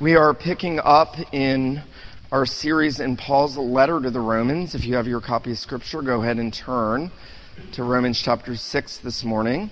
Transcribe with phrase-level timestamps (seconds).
[0.00, 1.82] We are picking up in
[2.32, 4.74] our series in Paul's letter to the Romans.
[4.74, 7.10] If you have your copy of Scripture, go ahead and turn
[7.72, 9.70] to Romans chapter 6 this morning.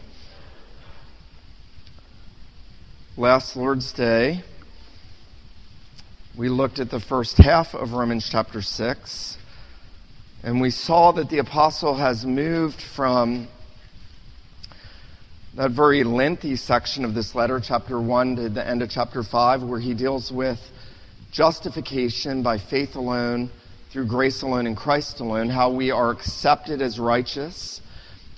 [3.16, 4.44] Last Lord's Day,
[6.36, 9.38] we looked at the first half of Romans chapter 6,
[10.42, 13.48] and we saw that the apostle has moved from
[15.54, 19.64] that very lengthy section of this letter, chapter 1 to the end of chapter 5,
[19.64, 20.60] where he deals with
[21.32, 23.50] justification by faith alone,
[23.90, 27.80] through grace alone, in Christ alone, how we are accepted as righteous,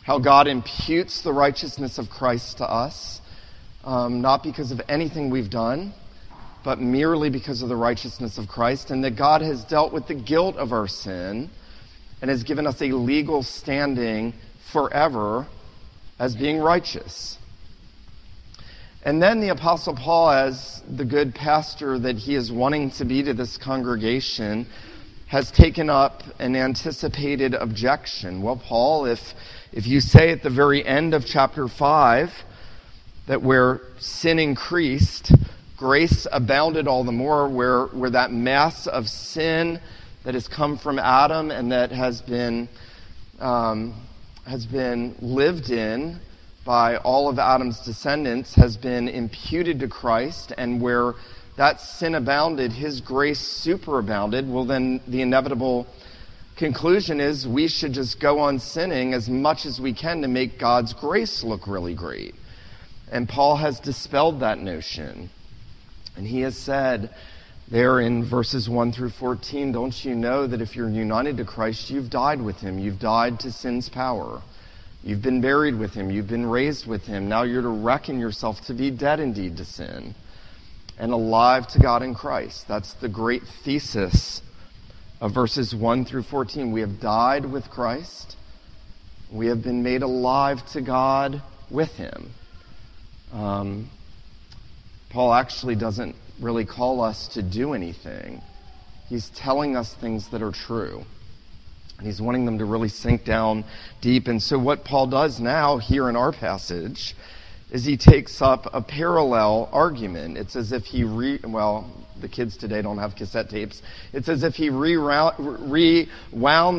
[0.05, 3.21] how God imputes the righteousness of Christ to us,
[3.85, 5.93] um, not because of anything we've done,
[6.65, 10.15] but merely because of the righteousness of Christ, and that God has dealt with the
[10.15, 11.51] guilt of our sin
[12.23, 14.33] and has given us a legal standing
[14.73, 15.47] forever
[16.23, 17.37] as being righteous.
[19.03, 23.25] And then the Apostle Paul, as the good pastor that he is wanting to be
[23.25, 24.69] to this congregation,
[25.27, 28.41] has taken up an anticipated objection.
[28.41, 29.19] Well, Paul, if,
[29.73, 32.31] if you say at the very end of chapter 5
[33.27, 35.33] that where sin increased,
[35.77, 39.81] grace abounded all the more, where, where that mass of sin
[40.23, 42.69] that has come from Adam and that has been
[43.41, 43.93] um,
[44.47, 46.19] has been lived in
[46.65, 51.15] by all of Adam's descendants has been imputed to Christ, and where
[51.57, 55.87] that sin abounded, his grace superabounded, well, then the inevitable
[56.57, 60.59] conclusion is we should just go on sinning as much as we can to make
[60.59, 62.35] God's grace look really great.
[63.11, 65.29] And Paul has dispelled that notion.
[66.17, 67.11] And he has said,
[67.71, 71.91] there in verses 1 through 14, don't you know that if you're united to Christ,
[71.91, 72.79] you've died with him?
[72.79, 74.43] You've died to sin's power.
[75.03, 76.11] You've been buried with him.
[76.11, 77.29] You've been raised with him.
[77.29, 80.15] Now you're to reckon yourself to be dead indeed to sin
[80.99, 82.69] and alive to God in Christ.
[82.69, 84.43] That's the great thesis
[85.21, 86.73] of verses 1 through 14.
[86.73, 88.37] We have died with Christ.
[89.33, 92.31] We have been made alive to God with him.
[93.33, 93.91] Um,
[95.11, 98.43] Paul actually doesn't really call us to do anything.
[99.09, 101.05] He's telling us things that are true.
[101.99, 103.65] And he's wanting them to really sink down
[104.01, 104.27] deep.
[104.27, 107.15] And so, what Paul does now, here in our passage,
[107.71, 110.37] is he takes up a parallel argument.
[110.37, 113.83] It's as if he re, well, the kids today don't have cassette tapes.
[114.13, 115.39] It's as if he rewound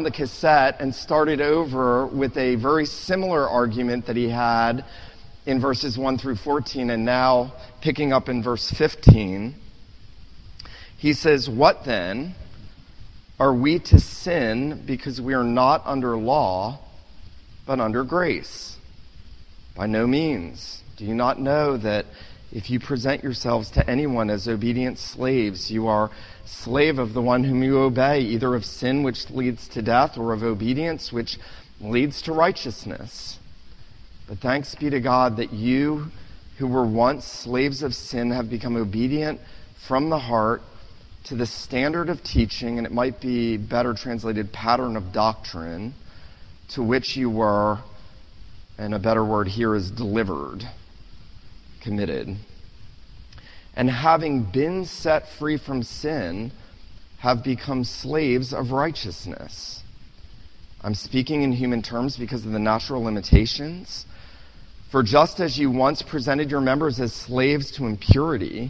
[0.05, 4.85] the cassette and started over with a very similar argument that he had
[5.45, 9.55] in verses 1 through 14, and now picking up in verse 15,
[10.97, 12.35] he says, What then?
[13.39, 16.79] Are we to sin because we are not under law,
[17.65, 18.77] but under grace?
[19.75, 20.81] By no means.
[20.97, 22.05] Do you not know that
[22.53, 26.11] if you present yourselves to anyone as obedient slaves, you are
[26.45, 30.31] slave of the one whom you obey, either of sin which leads to death or
[30.31, 31.39] of obedience which
[31.81, 33.39] leads to righteousness?
[34.27, 36.07] But thanks be to God that you,
[36.57, 39.41] who were once slaves of sin, have become obedient
[39.87, 40.61] from the heart
[41.25, 45.93] to the standard of teaching, and it might be better translated pattern of doctrine,
[46.69, 47.79] to which you were,
[48.77, 50.63] and a better word here is delivered,
[51.81, 52.35] committed.
[53.75, 56.51] And having been set free from sin,
[57.19, 59.81] have become slaves of righteousness.
[60.81, 64.05] I'm speaking in human terms because of the natural limitations.
[64.93, 68.69] For just as you once presented your members as slaves to impurity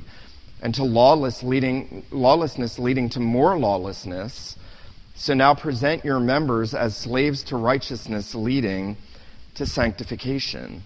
[0.62, 4.56] and to lawless leading, lawlessness leading to more lawlessness,
[5.16, 8.96] so now present your members as slaves to righteousness leading
[9.56, 10.84] to sanctification.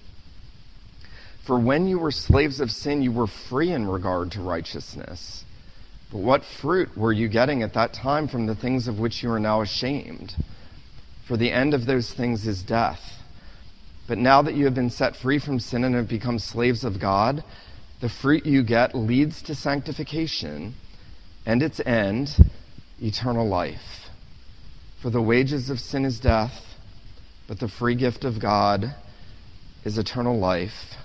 [1.46, 5.46] For when you were slaves of sin, you were free in regard to righteousness.
[6.12, 9.32] But what fruit were you getting at that time from the things of which you
[9.32, 10.34] are now ashamed?
[11.28, 13.17] For the end of those things is death.
[14.08, 17.00] But now that you have been set free from sin and have become slaves of
[17.00, 17.44] God,
[18.00, 20.76] the fruit you get leads to sanctification,
[21.46, 22.38] and its end,
[23.02, 24.10] eternal life.
[25.02, 26.76] For the wages of sin is death,
[27.48, 28.96] but the free gift of God
[29.84, 30.96] is eternal life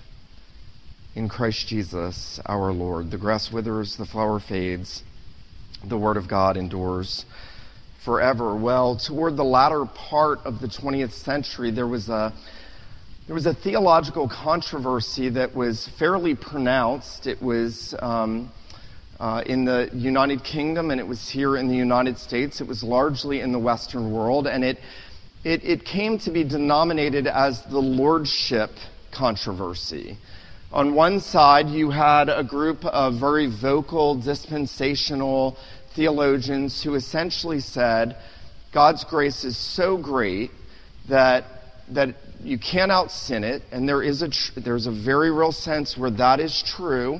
[1.15, 3.11] in Christ Jesus our Lord.
[3.11, 5.03] The grass withers, the flower fades,
[5.83, 7.25] the word of God endures
[8.03, 8.55] forever.
[8.55, 12.33] Well, toward the latter part of the 20th century, there was a
[13.25, 17.25] there was a theological controversy that was fairly pronounced.
[17.25, 18.51] It was um,
[19.17, 22.59] uh, in the United Kingdom and it was here in the United States.
[22.59, 24.77] It was largely in the Western world, and it,
[25.45, 28.71] it, it came to be denominated as the lordship
[29.13, 30.17] controversy.
[30.73, 35.55] On one side, you had a group of very vocal, dispensational
[35.95, 38.17] theologians who essentially said
[38.73, 40.51] God's grace is so great
[41.07, 41.45] that,
[41.89, 45.51] that you can't out sin it, and there is a tr- there's a very real
[45.51, 47.19] sense where that is true.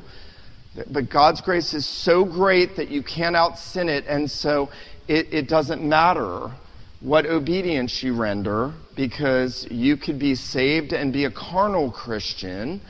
[0.89, 4.69] But God's grace is so great that you can't out sin it, and so
[5.07, 6.51] it, it doesn't matter
[6.99, 12.81] what obedience you render because you could be saved and be a carnal Christian.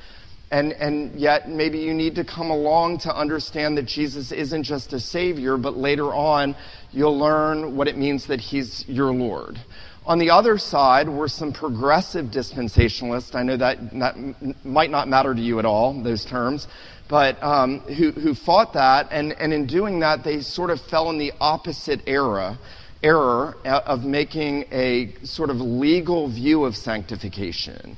[0.51, 4.93] And, and yet, maybe you need to come along to understand that Jesus isn't just
[4.93, 6.55] a Savior, but later on,
[6.91, 9.59] you'll learn what it means that He's your Lord.
[10.05, 13.35] On the other side were some progressive dispensationalists.
[13.35, 16.67] I know that, that might not matter to you at all, those terms,
[17.07, 21.09] but um, who, who fought that, and, and in doing that, they sort of fell
[21.09, 22.59] in the opposite era
[23.01, 27.97] error of making a sort of legal view of sanctification.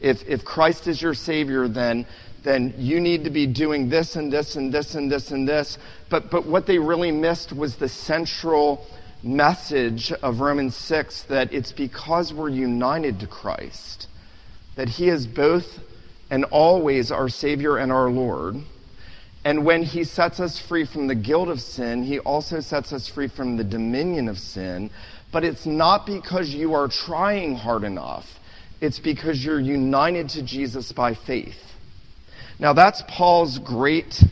[0.00, 2.06] If, if Christ is your Savior, then,
[2.42, 5.78] then you need to be doing this and this and this and this and this.
[6.10, 8.86] But, but what they really missed was the central
[9.24, 14.08] message of Romans 6 that it's because we're united to Christ,
[14.76, 15.80] that He is both
[16.30, 18.56] and always our Savior and our Lord
[19.44, 23.06] and when he sets us free from the guilt of sin, he also sets us
[23.06, 24.90] free from the dominion of sin.
[25.32, 28.26] But it's not because you are trying hard enough,
[28.80, 31.58] it's because you're united to Jesus by faith.
[32.58, 34.22] Now, that's Paul's great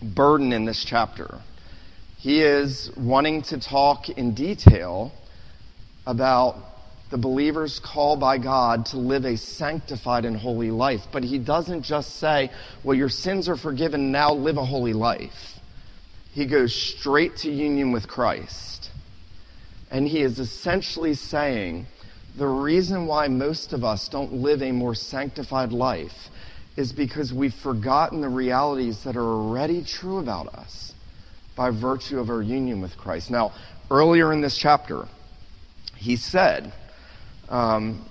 [0.00, 1.40] burden in this chapter.
[2.18, 5.12] He is wanting to talk in detail
[6.04, 6.56] about
[7.12, 11.02] the believer's call by God to live a sanctified and holy life.
[11.12, 12.50] But he doesn't just say,
[12.82, 15.60] well, your sins are forgiven, now live a holy life.
[16.32, 18.90] He goes straight to union with Christ.
[19.88, 21.86] And he is essentially saying,
[22.36, 26.30] the reason why most of us don't live a more sanctified life
[26.76, 30.94] is because we've forgotten the realities that are already true about us
[31.58, 33.32] by virtue of our union with Christ.
[33.32, 33.52] Now,
[33.90, 35.08] earlier in this chapter,
[35.96, 36.72] he said,
[37.48, 38.08] um,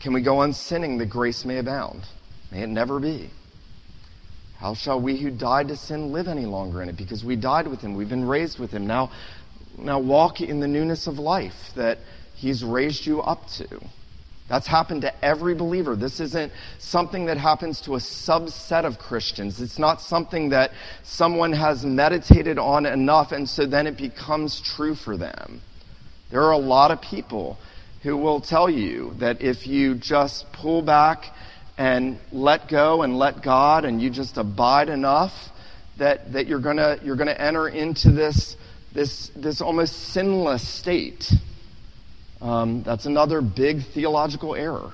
[0.00, 2.02] can we go on sinning that grace may abound?
[2.50, 3.30] May it never be.
[4.58, 6.96] How shall we who died to sin live any longer in it?
[6.96, 8.88] Because we died with him, we've been raised with him.
[8.88, 9.12] Now,
[9.78, 11.98] now walk in the newness of life that
[12.34, 13.68] he's raised you up to.
[14.48, 15.96] That's happened to every believer.
[15.96, 19.60] This isn't something that happens to a subset of Christians.
[19.60, 20.70] It's not something that
[21.02, 25.60] someone has meditated on enough and so then it becomes true for them.
[26.30, 27.58] There are a lot of people
[28.02, 31.24] who will tell you that if you just pull back
[31.76, 35.32] and let go and let God and you just abide enough,
[35.98, 38.56] that, that you're gonna you're gonna enter into this
[38.94, 41.32] this this almost sinless state.
[42.40, 44.92] Um, that's another big theological error.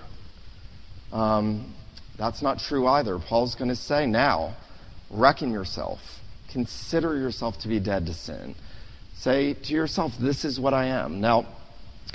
[1.12, 1.74] Um,
[2.18, 3.18] that's not true either.
[3.18, 4.56] Paul's going to say now,
[5.10, 5.98] reckon yourself,
[6.52, 8.54] consider yourself to be dead to sin.
[9.14, 11.20] Say to yourself, this is what I am.
[11.20, 11.46] Now,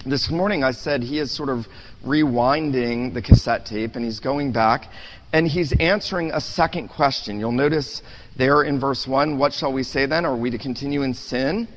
[0.05, 1.67] this morning I said he is sort of
[2.05, 4.89] rewinding the cassette tape and he's going back
[5.33, 7.39] and he's answering a second question.
[7.39, 8.01] You'll notice
[8.37, 10.25] there in verse 1 what shall we say then?
[10.25, 11.67] Are we to continue in sin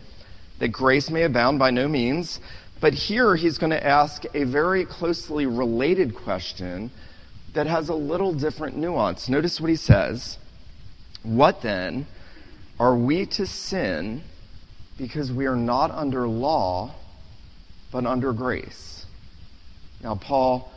[0.58, 1.58] that grace may abound?
[1.58, 2.40] By no means.
[2.80, 6.90] But here he's going to ask a very closely related question
[7.54, 9.28] that has a little different nuance.
[9.28, 10.38] Notice what he says.
[11.22, 12.06] What then?
[12.78, 14.22] Are we to sin
[14.96, 16.94] because we are not under law?
[17.92, 19.04] but under grace.
[20.02, 20.70] Now, Paul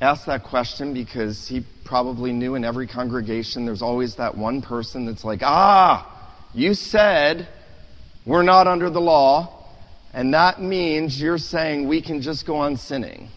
[0.00, 5.06] asked that question because he probably knew in every congregation there's always that one person
[5.06, 6.08] that's like, ah,
[6.54, 7.48] you said
[8.24, 9.61] we're not under the law,
[10.12, 13.28] and that means you're saying we can just go on sinning.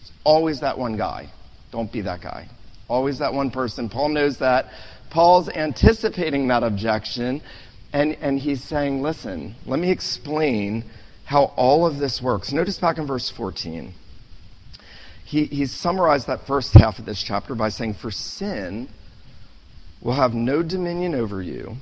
[0.00, 1.30] It's always that one guy.
[1.72, 2.48] Don't be that guy.
[2.88, 3.88] Always that one person.
[3.88, 4.66] Paul knows that.
[5.10, 7.42] Paul's anticipating that objection,
[7.92, 10.84] and, and he's saying, listen, let me explain
[11.24, 12.52] how all of this works.
[12.52, 13.92] Notice back in verse 14.
[15.24, 18.88] He, he's summarized that first half of this chapter by saying, For sin
[20.00, 21.76] will have no dominion over you,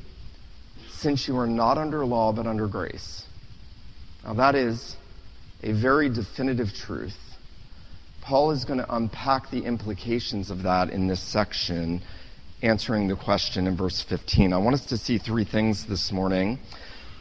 [0.90, 3.23] since you are not under law but under grace.
[4.24, 4.96] Now, that is
[5.62, 7.16] a very definitive truth.
[8.22, 12.02] Paul is going to unpack the implications of that in this section,
[12.62, 14.52] answering the question in verse 15.
[14.54, 16.58] I want us to see three things this morning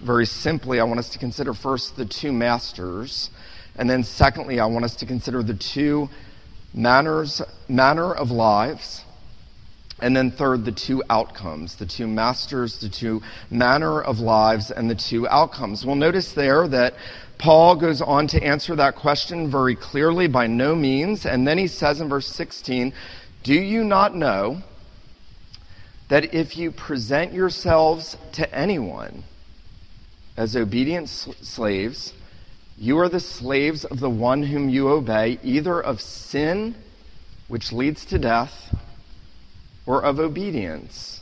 [0.03, 3.29] very simply, I want us to consider first the two masters,
[3.77, 6.09] and then secondly, I want us to consider the two
[6.73, 9.03] manners, manner of lives,
[10.03, 14.89] and then third, the two outcomes, the two masters, the two manner of lives, and
[14.89, 15.85] the two outcomes.
[15.85, 16.95] We'll notice there that
[17.37, 21.67] Paul goes on to answer that question very clearly, by no means, and then he
[21.67, 22.91] says in verse 16,
[23.43, 24.61] Do you not know
[26.09, 29.23] that if you present yourselves to anyone
[30.35, 32.11] as obedient slaves,
[32.77, 36.75] you are the slaves of the one whom you obey, either of sin,
[37.47, 38.75] which leads to death,
[39.85, 41.21] or of obedience,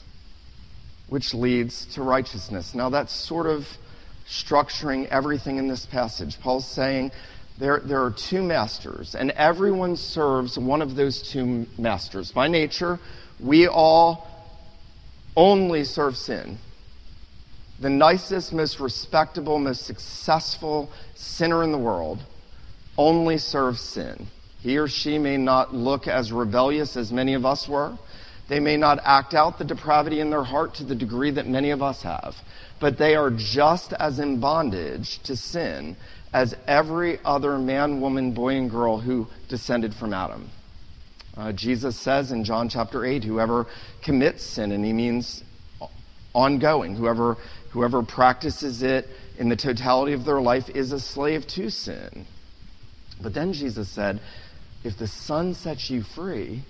[1.09, 2.73] which leads to righteousness.
[2.75, 3.67] Now, that's sort of
[4.27, 6.39] structuring everything in this passage.
[6.39, 7.11] Paul's saying
[7.57, 12.31] there, there are two masters, and everyone serves one of those two masters.
[12.31, 12.99] By nature,
[13.39, 14.27] we all
[15.35, 16.57] only serve sin.
[17.79, 22.19] The nicest, most respectable, most successful sinner in the world
[22.97, 24.27] only serves sin.
[24.61, 27.97] He or she may not look as rebellious as many of us were.
[28.51, 31.70] They may not act out the depravity in their heart to the degree that many
[31.70, 32.36] of us have.
[32.81, 35.96] But they are just as in bondage to sin
[36.34, 40.50] as every other man, woman, boy, and girl who descended from Adam.
[41.38, 43.67] Uh, Jesus says in John chapter 8, whoever
[44.01, 45.46] commits sin, and he means
[46.34, 47.38] ongoing, whoever,
[47.70, 52.25] whoever practices it in the totality of their life is a slave to sin.
[53.22, 54.20] But then Jesus said,
[54.84, 56.65] if the Son sets you free,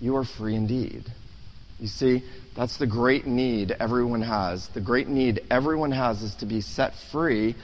[0.00, 1.04] you are free indeed.
[1.80, 2.22] You see,
[2.56, 4.68] that's the great need everyone has.
[4.68, 7.54] The great need everyone has is to be set free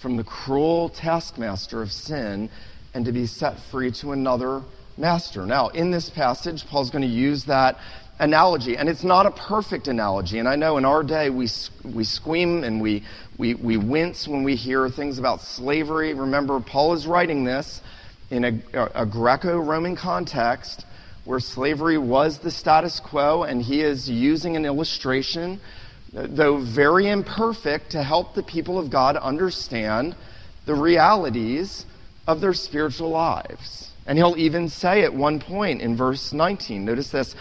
[0.00, 2.48] from the cruel taskmaster of sin
[2.94, 4.62] and to be set free to another
[4.96, 5.44] master.
[5.44, 7.78] Now, in this passage, Paul's going to use that
[8.18, 10.38] analogy, and it's not a perfect analogy.
[10.38, 11.48] And I know in our day we,
[11.84, 13.04] we squeam and we,
[13.36, 16.14] we, we wince when we hear things about slavery.
[16.14, 17.82] Remember, Paul is writing this
[18.30, 20.85] in a, a Greco Roman context
[21.26, 25.60] where slavery was the status quo, and he is using an illustration,
[26.12, 30.14] though very imperfect, to help the people of God understand
[30.66, 31.84] the realities
[32.26, 33.90] of their spiritual lives.
[34.06, 37.34] And he'll even say at one point in verse 19, notice this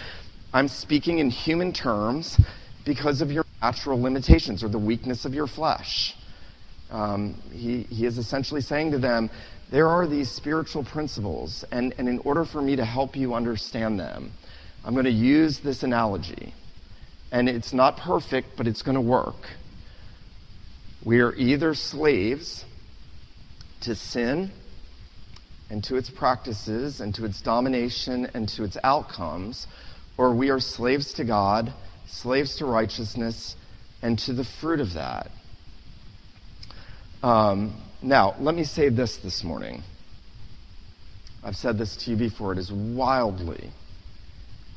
[0.51, 2.39] I'm speaking in human terms
[2.85, 6.15] because of your natural limitations or the weakness of your flesh.
[6.91, 9.29] Um, he, he is essentially saying to them,
[9.71, 13.99] there are these spiritual principles, and, and in order for me to help you understand
[13.99, 14.31] them,
[14.83, 16.53] I'm going to use this analogy.
[17.31, 19.49] And it's not perfect, but it's going to work.
[21.03, 22.63] We are either slaves
[23.81, 24.51] to sin
[25.69, 29.65] and to its practices and to its domination and to its outcomes,
[30.17, 31.73] or we are slaves to God,
[32.07, 33.55] slaves to righteousness,
[34.01, 35.31] and to the fruit of that.
[37.23, 39.83] Um, now, let me say this this morning.
[41.43, 42.53] I've said this to you before.
[42.53, 43.69] It is wildly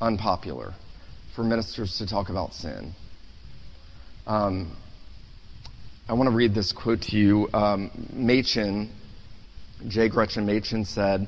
[0.01, 0.73] unpopular
[1.35, 2.93] for ministers to talk about sin.
[4.27, 4.75] Um,
[6.07, 7.49] I want to read this quote to you.
[7.53, 8.89] Um, Machen
[9.87, 10.09] J.
[10.09, 11.27] Gresham Machen said,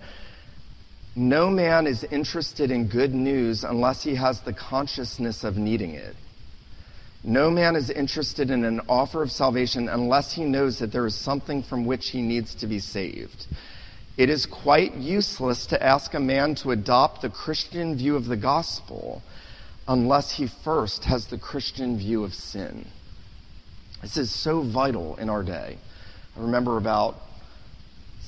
[1.16, 6.16] No man is interested in good news unless he has the consciousness of needing it.
[7.24, 11.14] No man is interested in an offer of salvation unless he knows that there is
[11.14, 13.46] something from which he needs to be saved.
[14.18, 18.38] It is quite useless to ask a man to adopt the Christian view of the
[18.38, 19.22] gospel
[19.88, 22.88] unless he first has the Christian view of sin.
[24.02, 25.78] This is so vital in our day.
[26.36, 27.22] I remember about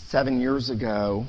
[0.08, 1.26] seven years ago,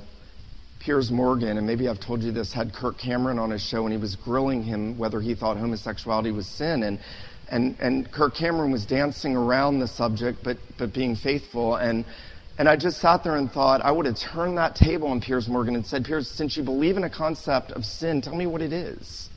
[0.81, 3.93] Piers Morgan, and maybe I've told you this, had Kirk Cameron on his show and
[3.93, 6.83] he was grilling him whether he thought homosexuality was sin.
[6.83, 6.99] And,
[7.55, 11.77] and, and Kirk Cameron was dancing around the subject, but, but being faithful.
[11.77, 12.05] And,
[12.59, 15.47] and I just sat there and thought, I would have turned that table on Piers
[15.47, 18.61] Morgan and said, Piers, since you believe in a concept of sin, tell me what
[18.61, 19.29] it is.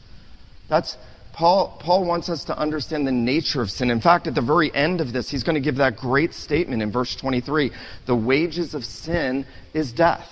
[0.67, 0.97] That's,
[1.31, 3.91] Paul, Paul wants us to understand the nature of sin.
[3.91, 6.81] In fact, at the very end of this, he's going to give that great statement
[6.81, 7.71] in verse 23
[8.07, 9.45] the wages of sin
[9.75, 10.27] is death.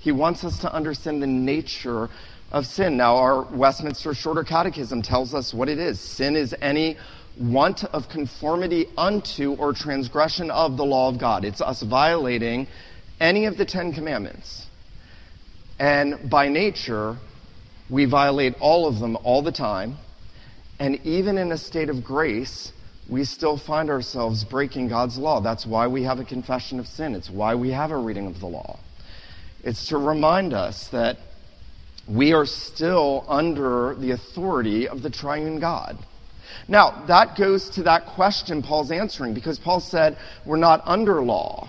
[0.00, 2.10] He wants us to understand the nature
[2.52, 2.96] of sin.
[2.96, 6.96] Now, our Westminster Shorter Catechism tells us what it is sin is any
[7.40, 11.44] want of conformity unto or transgression of the law of God.
[11.44, 12.68] It's us violating
[13.18, 14.66] any of the Ten Commandments.
[15.80, 17.16] And by nature,
[17.90, 19.96] we violate all of them all the time
[20.82, 22.72] and even in a state of grace,
[23.08, 25.40] we still find ourselves breaking God's law.
[25.40, 27.14] That's why we have a confession of sin.
[27.14, 28.80] It's why we have a reading of the law.
[29.62, 31.18] It's to remind us that
[32.08, 35.98] we are still under the authority of the triune God.
[36.68, 41.68] Now, that goes to that question Paul's answering because Paul said we're not under law,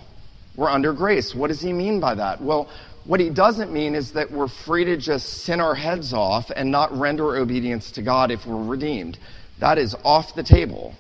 [0.56, 1.34] we're under grace.
[1.34, 2.42] What does he mean by that?
[2.42, 2.70] Well,
[3.06, 6.72] what he doesn't mean is that we're free to just sin our heads off and
[6.72, 9.18] not render obedience to God if we're redeemed.
[9.60, 10.96] That is off the table.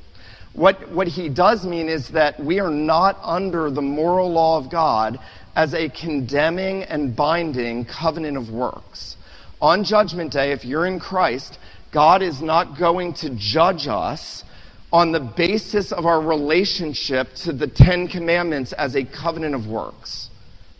[0.53, 4.69] What, what he does mean is that we are not under the moral law of
[4.69, 5.17] God
[5.55, 9.15] as a condemning and binding covenant of works.
[9.63, 11.57] On Judgment Day, if you're in Christ,
[11.93, 14.43] God is not going to judge us
[14.91, 20.29] on the basis of our relationship to the Ten Commandments as a covenant of works.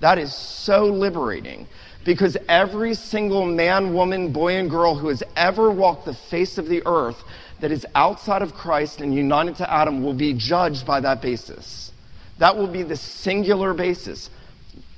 [0.02, 1.66] That is so liberating
[2.04, 6.68] because every single man, woman, boy, and girl who has ever walked the face of
[6.68, 7.24] the earth
[7.62, 11.94] that is outside of Christ and united to Adam will be judged by that basis.
[12.38, 14.30] That will be the singular basis.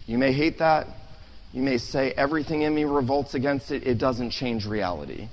[0.08, 0.88] You may hate that.
[1.56, 3.88] You may say, everything in me revolts against it.
[3.88, 5.30] It doesn't change reality.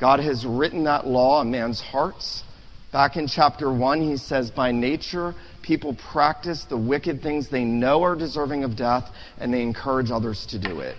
[0.00, 2.42] God has written that law on man's hearts.
[2.90, 8.02] Back in chapter 1, he says, By nature, people practice the wicked things they know
[8.02, 10.96] are deserving of death, and they encourage others to do it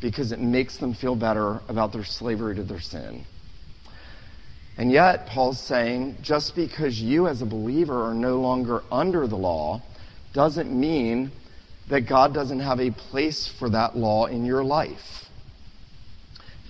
[0.00, 3.24] because it makes them feel better about their slavery to their sin.
[4.76, 9.36] And yet, Paul's saying, just because you as a believer are no longer under the
[9.36, 9.82] law
[10.32, 11.32] doesn't mean
[11.88, 15.28] that God doesn't have a place for that law in your life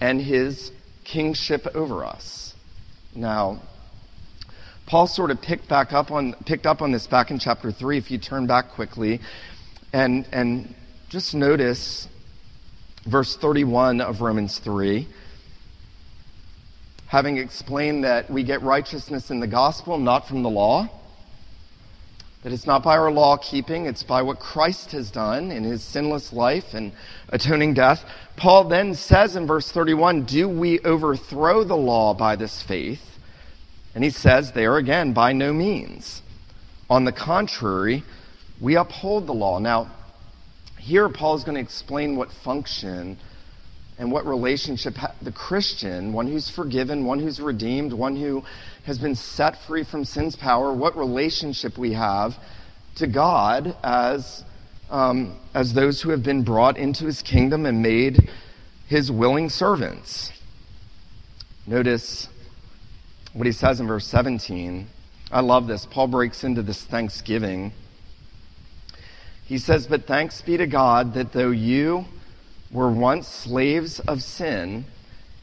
[0.01, 0.71] and his
[1.05, 2.55] kingship over us.
[3.15, 3.61] Now,
[4.87, 7.99] Paul sort of picked back up on picked up on this back in chapter 3
[7.99, 9.21] if you turn back quickly
[9.93, 10.75] and and
[11.09, 12.09] just notice
[13.05, 15.07] verse 31 of Romans 3
[17.07, 20.89] having explained that we get righteousness in the gospel not from the law
[22.43, 25.83] that it's not by our law keeping, it's by what Christ has done in his
[25.83, 26.93] sinless life and
[27.31, 28.05] atoning death.
[28.37, 33.03] Paul then says in verse 31 Do we overthrow the law by this faith?
[33.95, 36.23] And he says there again, by no means.
[36.89, 38.05] On the contrary,
[38.61, 39.59] we uphold the law.
[39.59, 39.91] Now,
[40.79, 43.19] here Paul is going to explain what function
[43.99, 48.45] and what relationship the Christian, one who's forgiven, one who's redeemed, one who
[48.85, 52.35] has been set free from sin's power, what relationship we have
[52.97, 54.45] to God as,
[54.89, 58.31] um, as those who have been brought into his kingdom and made
[58.87, 60.31] his willing servants.
[61.67, 62.29] Notice
[63.33, 64.87] what he says in verse 17.
[65.31, 65.87] I love this.
[65.87, 67.73] Paul breaks into this thanksgiving.
[69.45, 72.07] He says, But thanks be to God that though you
[72.71, 74.85] were once slaves of sin,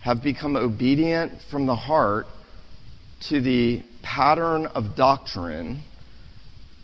[0.02, 2.28] have become obedient from the heart
[3.20, 5.82] to the pattern of doctrine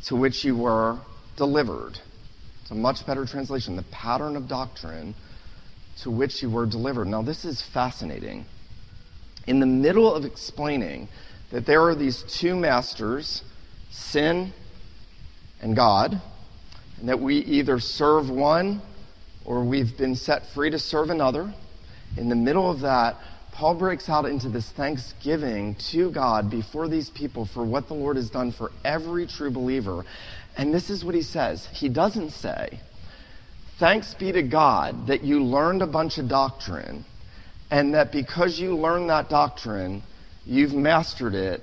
[0.06, 0.98] to which you were
[1.38, 2.00] delivered.
[2.62, 3.76] It's a much better translation.
[3.76, 5.14] The pattern of doctrine
[6.02, 7.08] to which you were delivered.
[7.08, 8.46] Now, this is fascinating.
[9.46, 11.08] In the middle of explaining
[11.52, 13.44] that there are these two masters,
[13.92, 14.54] sin
[15.62, 16.20] and God,
[17.00, 18.82] and that we either serve one
[19.46, 21.54] or we've been set free to serve another.
[22.18, 23.18] In the middle of that,
[23.52, 28.16] Paul breaks out into this thanksgiving to God before these people for what the Lord
[28.16, 30.06] has done for every true believer.
[30.58, 31.68] And this is what he says.
[31.72, 32.80] He doesn't say,
[33.78, 37.04] Thanks be to God that you learned a bunch of doctrine,
[37.72, 40.04] and that because you learned that doctrine,
[40.46, 41.62] you've mastered it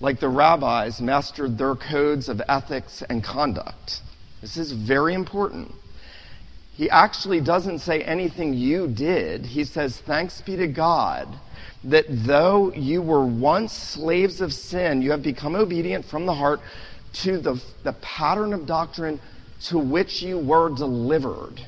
[0.00, 4.00] like the rabbis mastered their codes of ethics and conduct.
[4.40, 5.72] This is very important.
[6.78, 9.44] He actually doesn't say anything you did.
[9.44, 11.26] He says, Thanks be to God
[11.82, 16.60] that though you were once slaves of sin, you have become obedient from the heart
[17.14, 19.18] to the, the pattern of doctrine
[19.64, 21.60] to which you were delivered.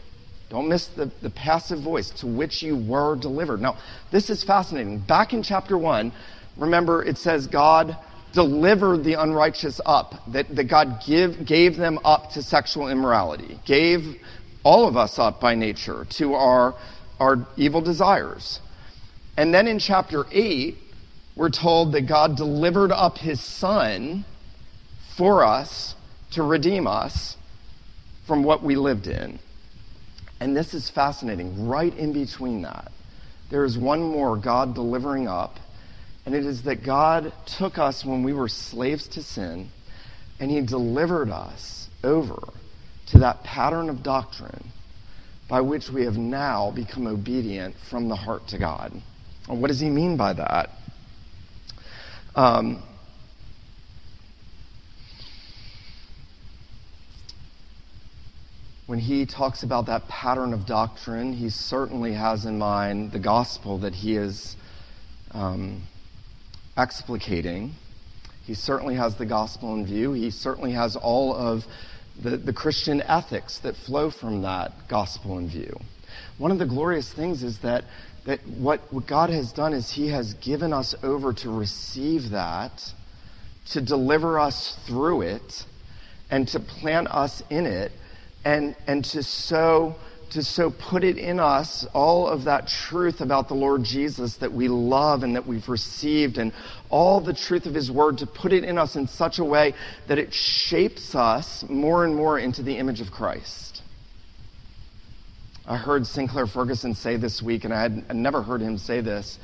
[0.48, 3.60] Don't miss the, the passive voice, to which you were delivered.
[3.60, 3.78] Now,
[4.12, 5.00] this is fascinating.
[5.00, 6.12] Back in chapter 1,
[6.56, 7.96] remember it says God
[8.32, 14.20] delivered the unrighteous up, that, that God give, gave them up to sexual immorality, gave
[14.62, 16.74] all of us up by nature to our,
[17.18, 18.60] our evil desires.
[19.36, 20.76] And then in chapter 8,
[21.36, 24.24] we're told that God delivered up his son
[25.16, 25.94] for us
[26.32, 27.36] to redeem us
[28.26, 29.38] from what we lived in.
[30.40, 31.66] And this is fascinating.
[31.66, 32.92] Right in between that,
[33.50, 35.58] there is one more God delivering up,
[36.26, 39.68] and it is that God took us when we were slaves to sin,
[40.38, 42.38] and he delivered us over
[43.10, 44.64] to that pattern of doctrine
[45.48, 48.92] by which we have now become obedient from the heart to God.
[49.48, 50.70] And what does he mean by that?
[52.36, 52.82] Um,
[58.86, 63.78] when he talks about that pattern of doctrine, he certainly has in mind the gospel
[63.78, 64.54] that he is
[65.32, 65.82] um,
[66.76, 67.72] explicating.
[68.44, 70.12] He certainly has the gospel in view.
[70.12, 71.64] He certainly has all of
[72.22, 75.78] the, the Christian ethics that flow from that gospel in view.
[76.38, 77.84] One of the glorious things is that,
[78.26, 82.82] that what, what God has done is He has given us over to receive that,
[83.70, 85.64] to deliver us through it,
[86.30, 87.92] and to plant us in it,
[88.44, 89.96] and, and to so
[90.30, 94.52] to so put it in us, all of that truth about the Lord Jesus that
[94.52, 96.52] we love and that we've received, and
[96.88, 99.74] all the truth of His Word, to put it in us in such a way
[100.08, 103.82] that it shapes us more and more into the image of Christ.
[105.66, 109.00] I heard Sinclair Ferguson say this week, and I had I'd never heard him say
[109.00, 109.38] this.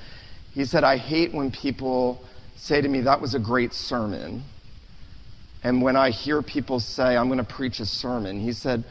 [0.53, 2.21] He said, I hate when people
[2.57, 4.43] say to me, That was a great sermon.
[5.63, 8.85] And when I hear people say, I'm going to preach a sermon, he said,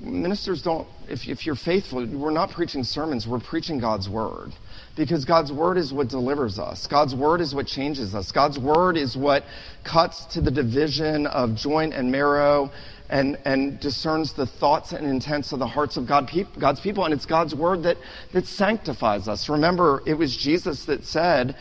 [0.00, 4.52] ministers don't, if, if you're faithful, we're not preaching sermons, we're preaching God's word.
[4.96, 6.86] Because God's word is what delivers us.
[6.86, 8.30] God's word is what changes us.
[8.30, 9.42] God's word is what
[9.82, 12.70] cuts to the division of joint and marrow
[13.10, 17.04] and, and discerns the thoughts and intents of the hearts of God, God's people.
[17.04, 17.96] And it's God's word that,
[18.32, 19.48] that sanctifies us.
[19.48, 21.56] Remember, it was Jesus that said,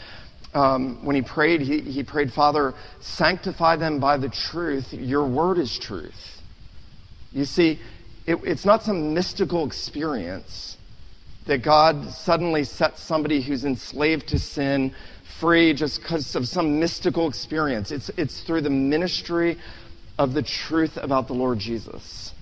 [0.53, 4.93] um, when he prayed, he, he prayed, Father, sanctify them by the truth.
[4.93, 6.13] Your word is truth.
[7.31, 7.79] You see,
[8.25, 10.77] it, it's not some mystical experience
[11.45, 14.95] that God suddenly sets somebody who's enslaved to sin
[15.39, 17.91] free just because of some mystical experience.
[17.91, 19.57] It's, it's through the ministry
[20.17, 22.33] of the truth about the Lord Jesus.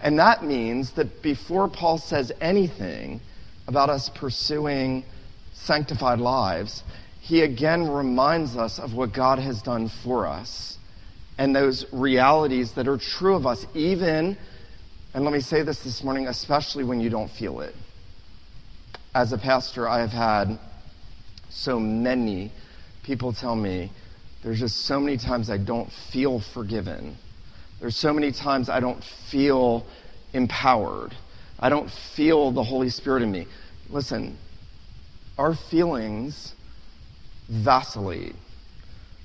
[0.00, 3.20] And that means that before Paul says anything
[3.66, 5.04] about us pursuing
[5.54, 6.84] sanctified lives,
[7.20, 10.78] he again reminds us of what God has done for us
[11.36, 14.36] and those realities that are true of us, even
[15.18, 17.74] and let me say this this morning, especially when you don't feel it.
[19.16, 20.60] As a pastor, I have had
[21.50, 22.52] so many
[23.02, 23.90] people tell me
[24.44, 27.16] there's just so many times I don't feel forgiven.
[27.80, 29.84] There's so many times I don't feel
[30.34, 31.16] empowered.
[31.58, 33.48] I don't feel the Holy Spirit in me.
[33.90, 34.38] Listen,
[35.36, 36.54] our feelings
[37.48, 38.36] vacillate.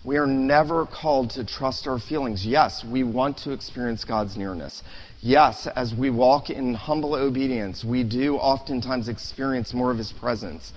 [0.03, 2.45] We are never called to trust our feelings.
[2.45, 4.83] Yes, we want to experience God's nearness.
[5.21, 10.73] Yes, as we walk in humble obedience, we do oftentimes experience more of his presence.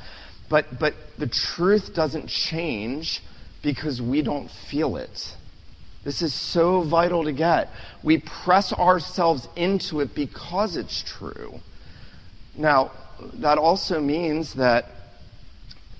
[0.48, 3.20] But, but the truth doesn't change
[3.64, 5.34] because we don't feel it.
[6.04, 7.68] This is so vital to get.
[8.04, 11.58] We press ourselves into it because it's true.
[12.56, 12.92] Now,
[13.40, 14.84] that also means that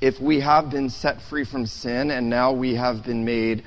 [0.01, 3.65] if we have been set free from sin and now we have been made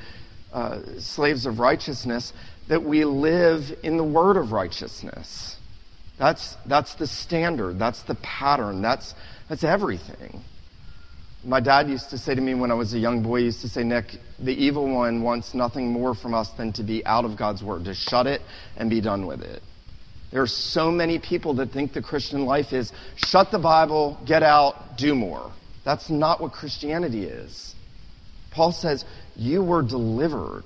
[0.53, 2.33] uh, slaves of righteousness,
[2.67, 5.57] that we live in the word of righteousness.
[6.17, 7.79] That's, that's the standard.
[7.79, 8.81] That's the pattern.
[8.81, 9.15] That's,
[9.47, 10.41] that's everything.
[11.43, 13.61] My dad used to say to me when I was a young boy, he used
[13.61, 17.23] to say, Nick, the evil one wants nothing more from us than to be out
[17.23, 18.41] of God's word, to shut it
[18.75, 19.63] and be done with it.
[20.31, 24.43] There are so many people that think the Christian life is shut the Bible, get
[24.43, 25.51] out, do more.
[25.83, 27.75] That's not what Christianity is.
[28.51, 30.63] Paul says, You were delivered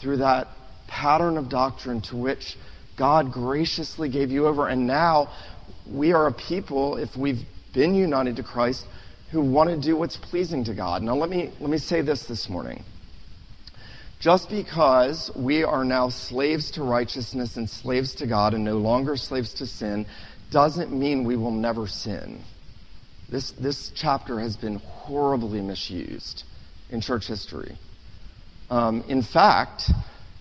[0.00, 0.48] through that
[0.86, 2.56] pattern of doctrine to which
[2.96, 4.68] God graciously gave you over.
[4.68, 5.32] And now
[5.90, 7.42] we are a people, if we've
[7.74, 8.86] been united to Christ,
[9.30, 11.02] who want to do what's pleasing to God.
[11.02, 12.84] Now, let me, let me say this this morning.
[14.20, 19.16] Just because we are now slaves to righteousness and slaves to God and no longer
[19.16, 20.06] slaves to sin
[20.50, 22.44] doesn't mean we will never sin.
[23.32, 26.44] This, this chapter has been horribly misused
[26.90, 27.78] in church history.
[28.68, 29.90] Um, in fact,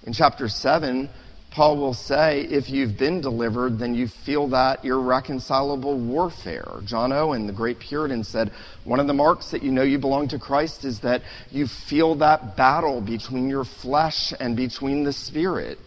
[0.06, 1.10] in chapter 7,
[1.52, 6.82] Paul will say, if you've been delivered, then you feel that irreconcilable warfare.
[6.84, 8.52] John Owen, the great Puritan, said,
[8.84, 12.16] one of the marks that you know you belong to Christ is that you feel
[12.16, 15.78] that battle between your flesh and between the Spirit.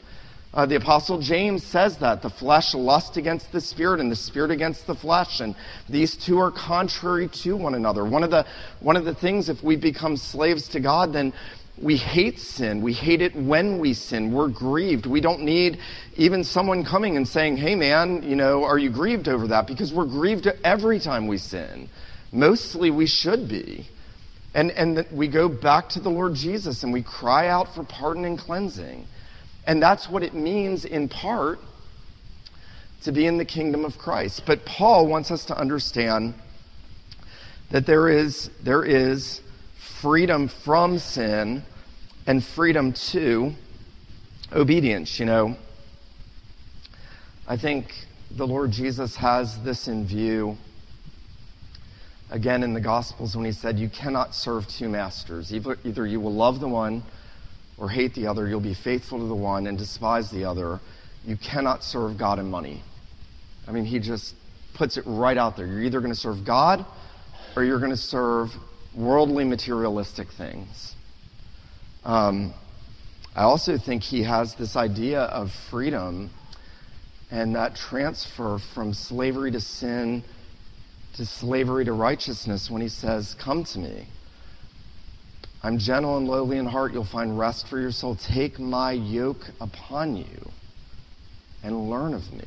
[0.54, 4.52] Uh, the Apostle James says that the flesh lusts against the Spirit and the Spirit
[4.52, 5.56] against the flesh, and
[5.88, 8.04] these two are contrary to one another.
[8.04, 8.46] One of the,
[8.78, 11.32] one of the things, if we become slaves to God, then
[11.76, 12.82] we hate sin.
[12.82, 14.32] We hate it when we sin.
[14.32, 15.06] We're grieved.
[15.06, 15.80] We don't need
[16.14, 19.66] even someone coming and saying, hey man, you know, are you grieved over that?
[19.66, 21.88] Because we're grieved every time we sin.
[22.30, 23.88] Mostly we should be.
[24.54, 28.24] And, and we go back to the Lord Jesus and we cry out for pardon
[28.24, 29.08] and cleansing.
[29.66, 31.58] And that's what it means in part
[33.02, 34.42] to be in the kingdom of Christ.
[34.46, 36.34] But Paul wants us to understand
[37.70, 39.40] that there is, there is
[40.00, 41.62] freedom from sin
[42.26, 43.52] and freedom to
[44.52, 45.18] obedience.
[45.18, 45.56] You know,
[47.46, 47.92] I think
[48.30, 50.56] the Lord Jesus has this in view
[52.30, 55.52] again in the Gospels when he said, You cannot serve two masters.
[55.52, 57.02] Either, either you will love the one
[57.78, 58.48] or hate the other.
[58.48, 60.80] You'll be faithful to the one and despise the other.
[61.24, 62.82] You cannot serve God and money.
[63.66, 64.34] I mean, he just
[64.74, 65.66] puts it right out there.
[65.66, 66.84] You're either going to serve God
[67.56, 68.50] or you're going to serve
[68.96, 70.94] worldly, materialistic things.
[72.04, 72.52] Um,
[73.34, 76.30] I also think he has this idea of freedom,
[77.30, 80.22] and that transfer from slavery to sin
[81.16, 84.06] to slavery to righteousness when he says, Come to me.
[85.64, 86.92] I'm gentle and lowly in heart.
[86.92, 88.16] You'll find rest for your soul.
[88.16, 90.50] Take my yoke upon you
[91.62, 92.46] and learn of me.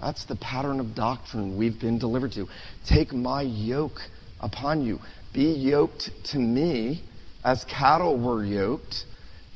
[0.00, 2.48] That's the pattern of doctrine we've been delivered to.
[2.84, 4.00] Take my yoke
[4.40, 4.98] upon you.
[5.32, 7.04] Be yoked to me
[7.44, 9.04] as cattle were yoked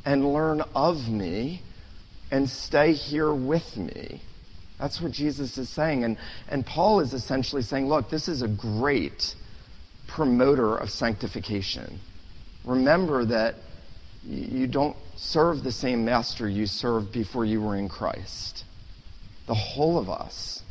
[0.04, 1.62] and learn of me
[2.30, 4.22] and stay here with me.
[4.78, 6.04] That's what Jesus is saying.
[6.04, 6.16] And,
[6.48, 9.34] and Paul is essentially saying, look, this is a great
[10.06, 11.98] promoter of sanctification.
[12.64, 13.56] Remember that
[14.24, 18.64] you don't serve the same master you served before you were in Christ.
[19.46, 20.62] The whole of us.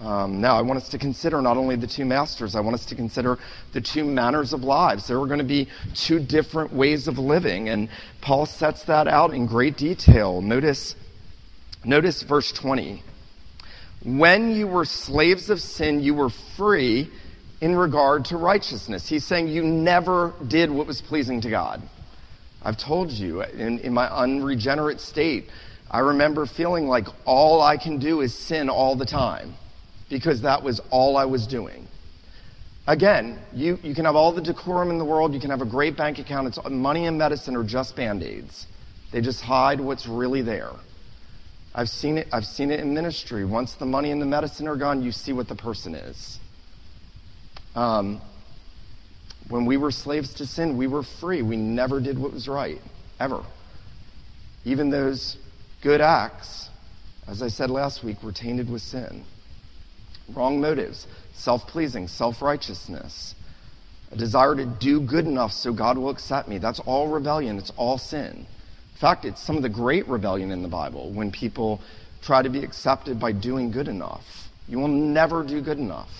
[0.00, 2.86] Um, now, I want us to consider not only the two masters, I want us
[2.86, 3.36] to consider
[3.72, 5.08] the two manners of lives.
[5.08, 7.88] There are going to be two different ways of living, and
[8.20, 10.40] Paul sets that out in great detail.
[10.40, 10.94] Notice,
[11.84, 13.02] notice verse 20.
[14.04, 17.10] When you were slaves of sin, you were free
[17.60, 19.08] in regard to righteousness.
[19.08, 21.82] He's saying you never did what was pleasing to God.
[22.62, 25.48] I've told you, in, in my unregenerate state,
[25.90, 29.54] I remember feeling like all I can do is sin all the time
[30.10, 31.86] because that was all I was doing.
[32.86, 35.66] Again, you, you can have all the decorum in the world, you can have a
[35.66, 38.66] great bank account, it's money and medicine are just band-aids.
[39.12, 40.72] They just hide what's really there.
[41.74, 43.44] I've seen it, I've seen it in ministry.
[43.44, 46.38] Once the money and the medicine are gone, you see what the person is.
[47.78, 48.20] Um,
[49.48, 51.42] when we were slaves to sin, we were free.
[51.42, 52.80] We never did what was right,
[53.20, 53.44] ever.
[54.64, 55.36] Even those
[55.80, 56.70] good acts,
[57.28, 59.24] as I said last week, were tainted with sin
[60.34, 63.36] wrong motives, self pleasing, self righteousness,
[64.10, 66.58] a desire to do good enough so God will accept me.
[66.58, 68.38] That's all rebellion, it's all sin.
[68.38, 71.80] In fact, it's some of the great rebellion in the Bible when people
[72.22, 74.24] try to be accepted by doing good enough.
[74.66, 76.10] You will never do good enough.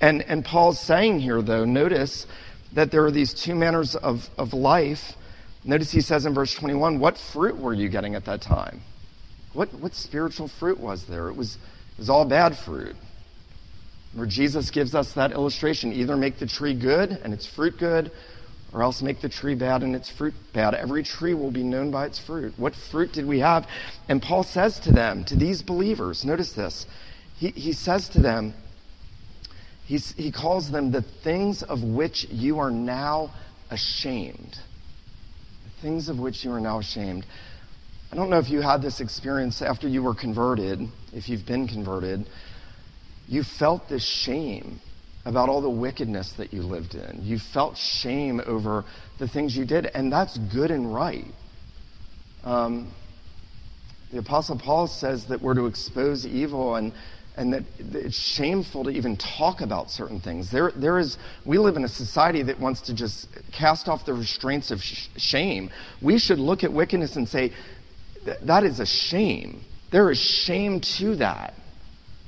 [0.00, 2.26] And, and Paul's saying here, though, notice
[2.72, 5.14] that there are these two manners of, of life.
[5.64, 8.80] Notice he says in verse 21, What fruit were you getting at that time?
[9.52, 11.28] What, what spiritual fruit was there?
[11.28, 12.96] It was, it was all bad fruit
[14.14, 15.92] where Jesus gives us that illustration.
[15.92, 18.10] Either make the tree good and its fruit good,
[18.72, 20.74] or else make the tree bad and its fruit bad.
[20.74, 22.54] Every tree will be known by its fruit.
[22.56, 23.66] What fruit did we have?
[24.08, 26.86] And Paul says to them, to these believers, notice this.
[27.36, 28.54] He, he says to them,
[29.84, 33.32] he's, he calls them the things of which you are now
[33.70, 34.56] ashamed.
[35.64, 37.26] The things of which you are now ashamed.
[38.12, 40.80] I don't know if you had this experience after you were converted,
[41.12, 42.26] if you've been converted
[43.26, 44.80] you felt this shame
[45.24, 47.20] about all the wickedness that you lived in.
[47.22, 48.84] You felt shame over
[49.18, 51.32] the things you did, and that's good and right.
[52.44, 52.92] Um,
[54.12, 56.92] the Apostle Paul says that we're to expose evil and,
[57.36, 60.50] and that it's shameful to even talk about certain things.
[60.50, 64.14] There, there is, we live in a society that wants to just cast off the
[64.14, 65.70] restraints of sh- shame.
[66.00, 67.52] We should look at wickedness and say,
[68.42, 69.62] that is a shame.
[69.90, 71.54] There is shame to that.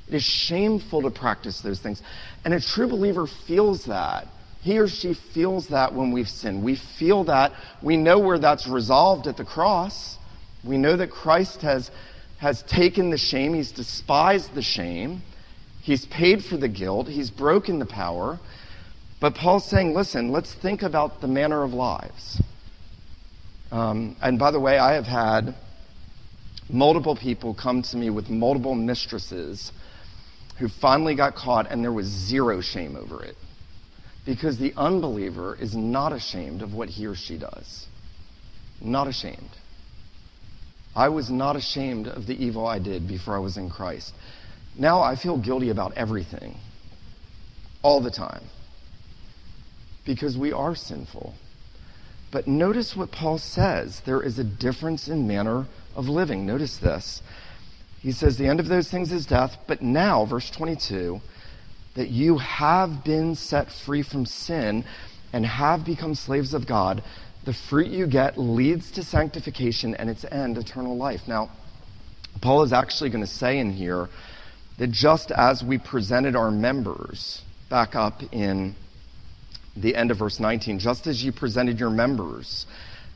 [0.07, 2.01] It is shameful to practice those things.
[2.45, 4.27] And a true believer feels that.
[4.61, 6.63] He or she feels that when we've sinned.
[6.63, 7.53] We feel that.
[7.81, 10.17] We know where that's resolved at the cross.
[10.63, 11.91] We know that Christ has,
[12.37, 15.21] has taken the shame, He's despised the shame,
[15.81, 18.39] He's paid for the guilt, He's broken the power.
[19.19, 22.41] But Paul's saying, listen, let's think about the manner of lives.
[23.71, 25.55] Um, and by the way, I have had
[26.69, 29.71] multiple people come to me with multiple mistresses
[30.59, 33.35] who finally got caught and there was zero shame over it.
[34.25, 37.87] Because the unbeliever is not ashamed of what he or she does.
[38.81, 39.49] Not ashamed.
[40.97, 44.15] I was not ashamed of the evil I did before I was in Christ.
[44.75, 46.57] Now I feel guilty about everything.
[47.83, 48.41] All the time.
[50.05, 51.35] Because we are sinful.
[52.31, 54.01] But notice what Paul says.
[54.07, 56.47] There is a difference in manner of living.
[56.47, 57.21] Notice this.
[58.01, 61.21] He says, The end of those things is death, but now, verse 22,
[61.93, 64.83] that you have been set free from sin
[65.31, 67.03] and have become slaves of God,
[67.47, 71.21] the fruit you get leads to sanctification and its end, eternal life.
[71.29, 71.49] Now,
[72.41, 74.09] Paul is actually going to say in here
[74.79, 78.75] that just as we presented our members back up in
[79.77, 82.65] the end of verse 19, just as you presented your members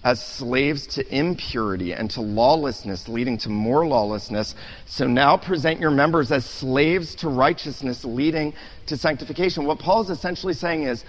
[0.01, 4.55] as slaves to impurity and to lawlessness, leading to more lawlessness.
[4.85, 8.53] So now present your members as slaves to righteousness, leading
[8.87, 9.65] to sanctification.
[9.65, 11.03] What Paul is essentially saying is,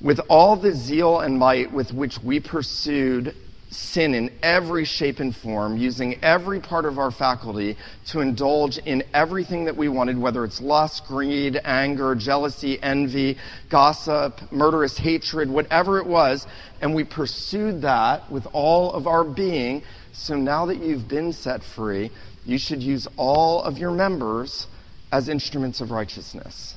[0.00, 3.34] with all the zeal and might with which we pursued
[3.74, 7.76] sin in every shape and form, using every part of our faculty
[8.06, 13.36] to indulge in everything that we wanted, whether it's lust, greed, anger, jealousy, envy,
[13.70, 16.46] gossip, murderous hatred, whatever it was,
[16.80, 19.82] and we pursued that with all of our being.
[20.12, 22.10] So now that you've been set free,
[22.44, 24.66] you should use all of your members
[25.10, 26.73] as instruments of righteousness.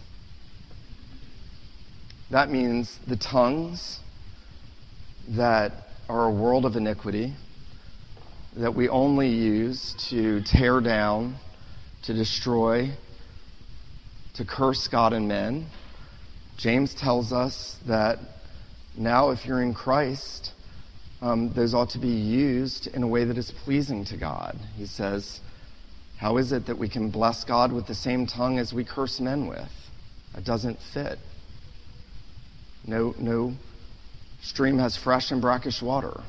[2.30, 4.00] That means the tongues
[5.30, 5.72] that
[6.10, 7.34] are a world of iniquity,
[8.58, 11.36] that we only use to tear down,
[12.04, 12.92] to destroy,
[14.34, 15.68] to curse God and men.
[16.58, 18.20] James tells us that
[18.98, 20.52] now, if you're in Christ,
[21.22, 24.58] um, those ought to be used in a way that is pleasing to God.
[24.76, 25.40] He says,
[26.18, 29.22] How is it that we can bless God with the same tongue as we curse
[29.22, 29.72] men with?
[30.34, 31.20] That doesn't fit.
[32.88, 33.54] No, no
[34.42, 36.22] stream has fresh and brackish water.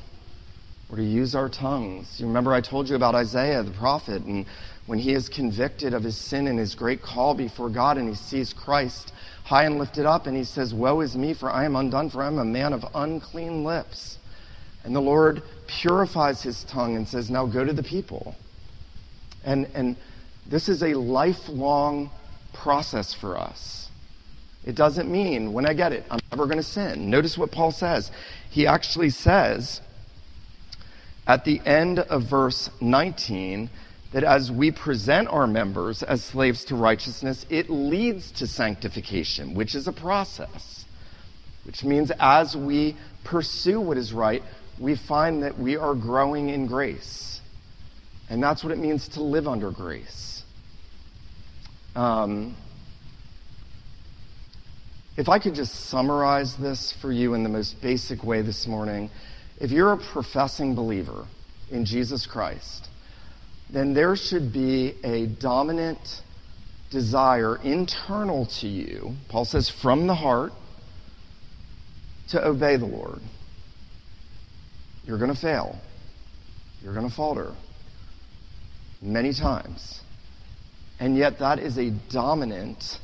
[0.89, 2.19] We're to use our tongues.
[2.19, 4.45] You remember I told you about Isaiah the prophet, and
[4.87, 8.15] when he is convicted of his sin and his great call before God, and he
[8.15, 11.75] sees Christ high and lifted up, and he says, Woe is me, for I am
[11.75, 14.17] undone, for I am a man of unclean lips.
[14.83, 18.35] And the Lord purifies his tongue and says, Now go to the people.
[19.45, 19.95] And, and
[20.47, 22.09] this is a lifelong
[22.51, 23.78] process for us.
[24.65, 27.09] It doesn't mean when I get it, I'm never going to sin.
[27.09, 28.11] Notice what Paul says.
[28.49, 29.81] He actually says
[31.27, 33.69] at the end of verse 19
[34.11, 39.75] that as we present our members as slaves to righteousness, it leads to sanctification, which
[39.75, 40.85] is a process.
[41.65, 44.41] Which means as we pursue what is right,
[44.79, 47.41] we find that we are growing in grace.
[48.29, 50.43] And that's what it means to live under grace.
[51.95, 52.55] Um,
[55.19, 59.09] if I could just summarize this for you in the most basic way this morning,
[59.59, 61.25] if you're a professing believer
[61.69, 62.87] in Jesus Christ,
[63.69, 66.21] then there should be a dominant
[66.89, 70.53] desire internal to you, Paul says, from the heart,
[72.29, 73.19] to obey the Lord.
[75.03, 75.77] You're going to fail.
[76.81, 77.51] You're going to falter
[79.01, 79.99] many times.
[80.97, 82.99] And yet, that is a dominant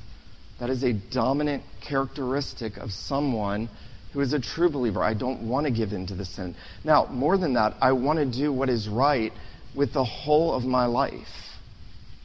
[0.60, 3.70] that is a dominant characteristic of someone
[4.14, 5.04] who is a true believer.
[5.04, 6.56] I don't want to give in to the sin.
[6.84, 9.34] Now, more than that, I want to do what is right
[9.76, 11.28] with the whole of my life.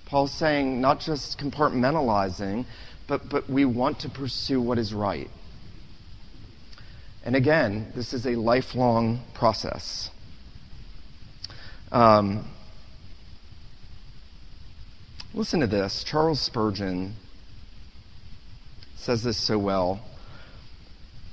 [0.07, 2.64] Paul's saying not just compartmentalizing,
[3.09, 5.29] but, but we want to pursue what is right.
[7.25, 10.11] And again, this is a lifelong process.
[11.90, 12.49] Um,
[15.35, 16.05] listen to this.
[16.05, 17.14] Charles Spurgeon
[19.01, 19.99] says this so well.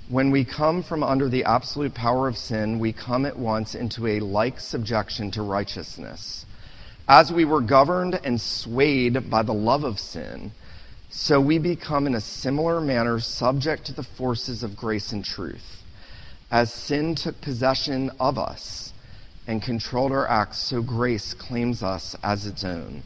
[0.07, 4.07] When we come from under the absolute power of sin, we come at once into
[4.07, 6.45] a like subjection to righteousness.
[7.09, 10.51] As we were governed and swayed by the love of sin,
[11.09, 15.83] so we become in a similar manner subject to the forces of grace and truth.
[16.49, 18.93] As sin took possession of us
[19.45, 23.03] and controlled our acts, so grace claims us as its own,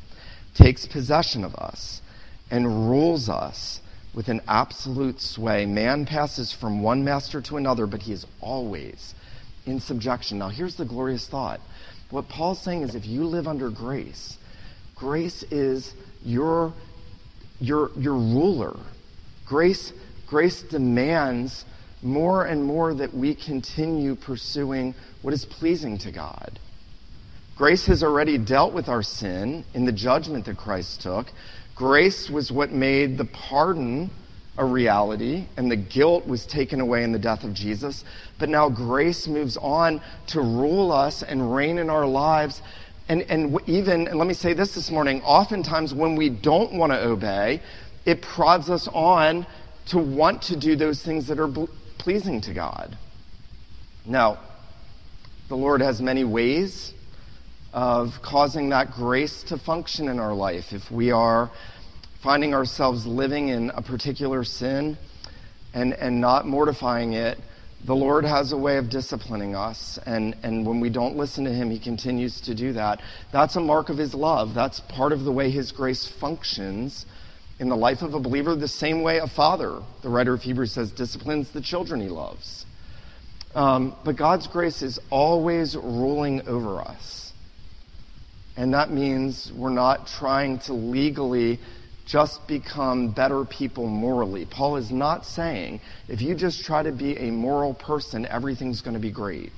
[0.54, 2.02] takes possession of us,
[2.52, 3.81] and rules us
[4.14, 5.66] with an absolute sway.
[5.66, 9.16] Man passes from one master to another, but he is always
[9.66, 10.40] in subjection.
[10.40, 11.62] Now, here's the glorious thought.
[12.10, 14.38] What Paul's saying is if you live under grace,
[14.96, 15.94] grace is
[16.26, 16.74] your,
[17.60, 18.76] your, your ruler.
[19.46, 19.94] Grace,
[20.28, 21.66] grace demands
[22.02, 26.60] more and more that we continue pursuing what is pleasing to God.
[27.56, 31.28] Grace has already dealt with our sin in the judgment that Christ took.
[31.82, 34.12] Grace was what made the pardon
[34.60, 38.04] a reality, and the guilt was taken away in the death of Jesus.
[38.38, 42.62] But now grace moves on to rule us and reign in our lives.
[43.10, 46.92] And, and even, and let me say this this morning, oftentimes when we don't want
[46.92, 47.64] to obey,
[48.06, 49.48] it prods us on
[49.88, 51.50] to want to do those things that are
[51.98, 52.96] pleasing to God.
[54.06, 54.38] Now,
[55.50, 56.94] the Lord has many ways
[57.74, 60.74] of causing that grace to function in our life.
[60.74, 61.50] If we are
[62.24, 64.98] finding ourselves living in a particular sin
[65.74, 67.38] and, and not mortifying it,
[67.86, 69.98] the Lord has a way of disciplining us.
[70.06, 73.02] And, and when we don't listen to Him, He continues to do that.
[73.32, 74.54] That's a mark of His love.
[74.54, 77.06] That's part of the way His grace functions
[77.62, 80.72] in the life of a believer, the same way a father, the writer of Hebrews
[80.72, 82.66] says, disciplines the children he loves.
[83.54, 87.34] Um, but God's grace is always ruling over us.
[88.58, 91.60] And that means we're not trying to legally
[92.12, 94.46] just become better people morally.
[94.46, 98.96] Paul is not saying if you just try to be a moral person, everything's going
[98.96, 99.54] to be great.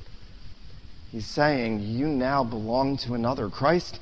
[1.12, 3.49] He's saying, You now belong to another.
[3.49, 3.99] Christ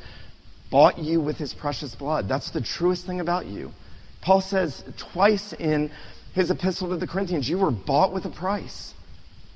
[0.69, 2.27] bought you with his precious blood.
[2.27, 3.71] That's the truest thing about you.
[4.19, 5.89] Paul says twice in
[6.33, 8.93] his epistle to the Corinthians, You were bought with a price.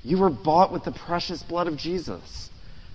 [0.04, 2.48] You were bought with the precious blood of Jesus.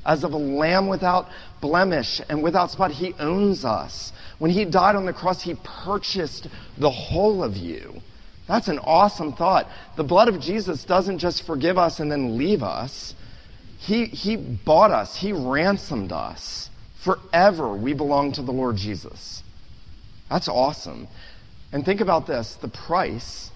[0.06, 1.28] As of a lamb without
[1.60, 4.12] blemish and without spot, he owns us.
[4.40, 6.48] When he died on the cross, he purchased
[6.78, 8.02] the whole of you.
[8.48, 9.68] That's an awesome thought.
[9.96, 13.14] The blood of Jesus doesn't just forgive us and then leave us.
[13.78, 16.70] He, he bought us, He ransomed us.
[17.04, 19.42] Forever we belong to the Lord Jesus.
[20.30, 21.08] That's awesome.
[21.72, 23.50] And think about this the price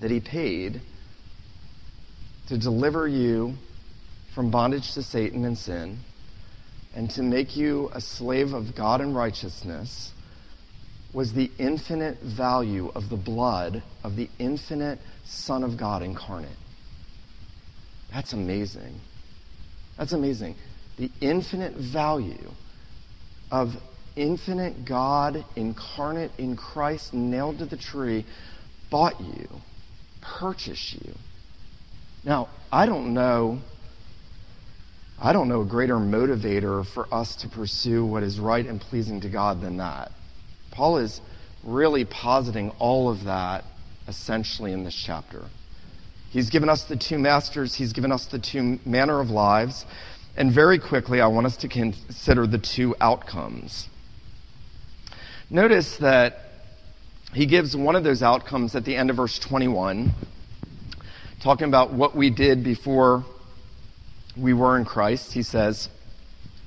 [0.00, 0.80] that He paid
[2.48, 3.54] to deliver you
[4.36, 5.98] from bondage to Satan and sin
[6.94, 10.12] and to make you a slave of God and righteousness
[11.14, 16.50] was the infinite value of the blood of the infinite Son of God incarnate.
[18.12, 19.00] That's amazing.
[19.96, 20.56] That's amazing.
[20.98, 22.50] The infinite value
[23.50, 23.74] of
[24.16, 28.26] infinite God incarnate in Christ, nailed to the tree,
[28.90, 29.48] bought you,
[30.20, 31.14] purchased you.
[32.22, 33.62] Now, I don't know.
[35.18, 39.22] I don't know a greater motivator for us to pursue what is right and pleasing
[39.22, 40.12] to God than that.
[40.70, 41.22] Paul is
[41.64, 43.64] really positing all of that
[44.08, 45.42] essentially in this chapter.
[46.30, 49.86] He's given us the two masters, he's given us the two manner of lives.
[50.36, 53.88] And very quickly, I want us to consider the two outcomes.
[55.48, 56.40] Notice that
[57.32, 60.12] he gives one of those outcomes at the end of verse 21,
[61.40, 63.24] talking about what we did before
[64.40, 65.32] we were in Christ.
[65.32, 65.88] He says,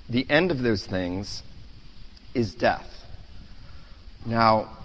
[0.10, 1.44] The end of those things
[2.34, 2.88] is death.
[4.26, 4.78] Now,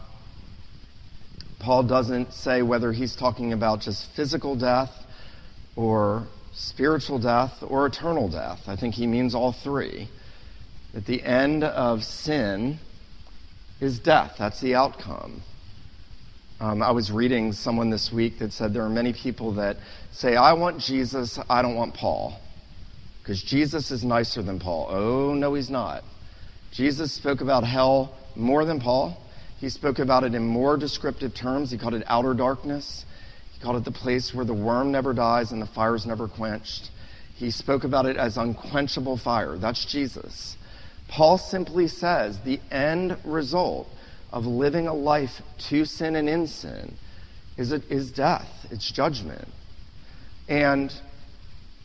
[1.58, 4.90] Paul doesn't say whether he's talking about just physical death
[5.76, 8.60] or spiritual death or eternal death.
[8.66, 10.08] I think he means all three.
[10.92, 12.78] That the end of sin
[13.80, 14.36] is death.
[14.38, 15.42] That's the outcome.
[16.60, 19.76] Um, I was reading someone this week that said there are many people that
[20.12, 22.38] say, I want Jesus, I don't want Paul.
[23.24, 24.86] Because Jesus is nicer than Paul.
[24.90, 26.04] Oh, no, he's not.
[26.72, 29.16] Jesus spoke about hell more than Paul.
[29.60, 31.70] He spoke about it in more descriptive terms.
[31.70, 33.06] He called it outer darkness.
[33.54, 36.28] He called it the place where the worm never dies and the fire is never
[36.28, 36.90] quenched.
[37.36, 39.56] He spoke about it as unquenchable fire.
[39.56, 40.58] That's Jesus.
[41.08, 43.88] Paul simply says the end result
[44.32, 46.94] of living a life to sin and in sin
[47.56, 49.48] is, is death, it's judgment.
[50.46, 50.92] And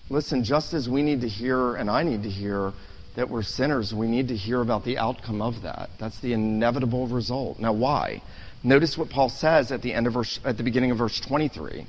[0.09, 2.73] listen, just as we need to hear, and I need to hear,
[3.15, 5.89] that we're sinners, we need to hear about the outcome of that.
[5.99, 7.59] That's the inevitable result.
[7.59, 8.21] Now, why?
[8.63, 11.85] Notice what Paul says at the end of verse, at the beginning of verse 23.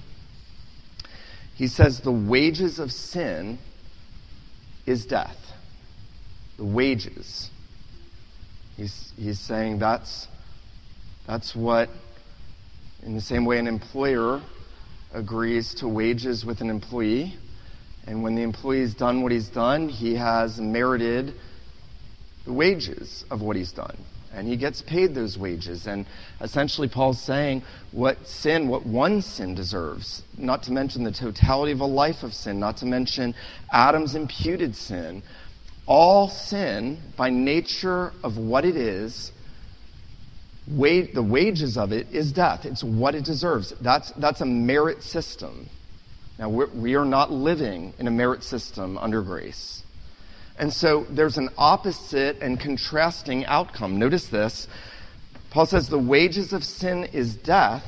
[1.55, 3.59] He says, The wages of sin
[4.87, 5.37] is death.
[6.57, 7.51] The wages.
[8.77, 10.27] He's, he's saying that's,
[11.27, 11.91] that's what,
[13.03, 14.41] in the same way an employer
[15.13, 17.37] agrees to wages with an employee,
[18.07, 21.35] and when the employee's done what he's done, he has merited
[22.45, 23.97] the wages of what he's done.
[24.33, 25.87] And he gets paid those wages.
[25.87, 26.07] And
[26.41, 31.81] essentially, Paul's saying what sin, what one sin deserves, not to mention the totality of
[31.81, 33.35] a life of sin, not to mention
[33.73, 35.23] Adam's imputed sin.
[35.87, 39.33] All sin, by nature of what it is,
[40.69, 42.65] the wages of it is death.
[42.65, 43.75] It's what it deserves.
[43.81, 45.69] That's, that's a merit system.
[46.41, 49.83] Now, we're, we are not living in a merit system under grace.
[50.59, 53.99] And so there's an opposite and contrasting outcome.
[53.99, 54.67] Notice this.
[55.51, 57.85] Paul says, The wages of sin is death,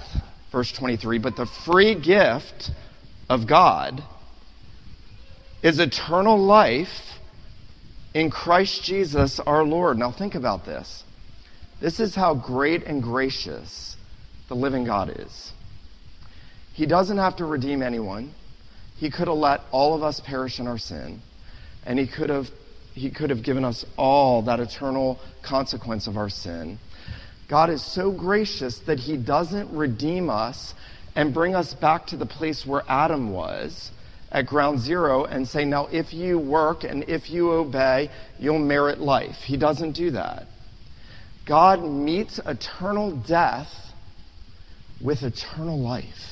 [0.52, 2.70] verse 23, but the free gift
[3.30, 4.02] of God
[5.62, 7.18] is eternal life
[8.12, 9.96] in Christ Jesus our Lord.
[9.96, 11.04] Now think about this.
[11.80, 13.96] This is how great and gracious
[14.48, 15.52] the living God is.
[16.74, 18.34] He doesn't have to redeem anyone.
[19.02, 21.20] He could have let all of us perish in our sin,
[21.84, 22.48] and he could have
[22.94, 26.78] he could have given us all that eternal consequence of our sin.
[27.48, 30.72] God is so gracious that he doesn't redeem us
[31.16, 33.90] and bring us back to the place where Adam was
[34.30, 39.00] at ground zero and say, now if you work and if you obey, you'll merit
[39.00, 39.38] life.
[39.38, 40.46] He doesn't do that.
[41.44, 43.74] God meets eternal death
[45.00, 46.31] with eternal life.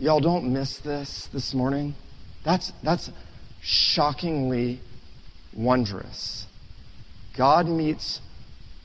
[0.00, 1.94] Y'all don't miss this this morning.
[2.42, 3.10] That's, that's
[3.60, 4.80] shockingly
[5.54, 6.46] wondrous.
[7.36, 8.22] God meets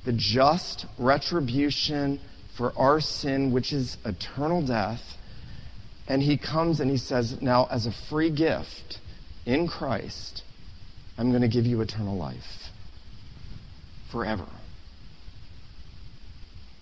[0.03, 2.20] the just retribution
[2.57, 4.99] for our sin, which is eternal death.
[6.09, 8.99] And he comes and he says, Now, as a free gift,
[9.45, 10.43] in Christ,
[11.18, 12.43] I'm going to give you eternal life
[14.11, 14.47] forever.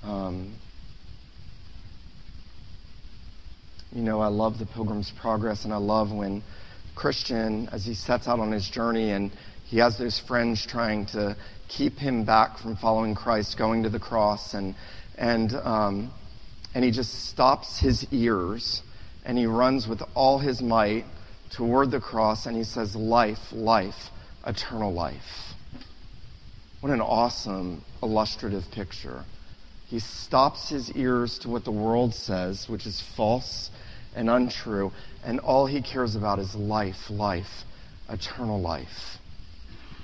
[0.02, 0.56] Um,
[3.94, 6.44] you know, I love the Pilgrim's Progress, and I love when
[6.96, 9.32] Christian, as he sets out on his journey, and
[9.66, 11.36] he has those friends trying to
[11.68, 14.76] keep him back from following Christ, going to the cross, and
[15.18, 16.12] and um,
[16.74, 18.82] and he just stops his ears
[19.26, 21.06] and he runs with all his might
[21.50, 24.10] toward the cross, and he says, "Life, life,
[24.46, 25.54] eternal life."
[26.82, 29.24] What an awesome illustrative picture.
[29.88, 33.70] He stops his ears to what the world says, which is false
[34.16, 34.92] and untrue,
[35.24, 37.64] and all he cares about is life, life,
[38.10, 39.18] eternal life.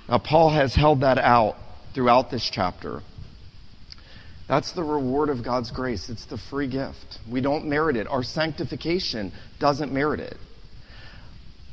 [0.07, 1.55] Now, Paul has held that out
[1.93, 3.01] throughout this chapter.
[4.47, 6.09] That's the reward of God's grace.
[6.09, 7.19] It's the free gift.
[7.29, 8.07] We don't merit it.
[8.07, 10.37] Our sanctification doesn't merit it.